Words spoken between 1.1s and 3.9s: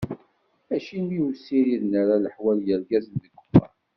ur ssiriden ara leḥwal yergazen deg wexxam?